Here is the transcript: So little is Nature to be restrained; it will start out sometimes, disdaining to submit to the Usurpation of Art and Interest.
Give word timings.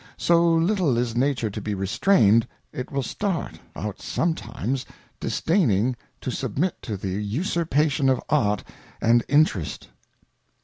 So 0.17 0.43
little 0.51 0.97
is 0.97 1.15
Nature 1.15 1.51
to 1.51 1.61
be 1.61 1.75
restrained; 1.75 2.47
it 2.73 2.91
will 2.91 3.03
start 3.03 3.59
out 3.75 4.01
sometimes, 4.01 4.83
disdaining 5.19 5.95
to 6.21 6.31
submit 6.31 6.81
to 6.81 6.97
the 6.97 7.09
Usurpation 7.23 8.09
of 8.09 8.19
Art 8.27 8.63
and 8.99 9.23
Interest. 9.27 9.89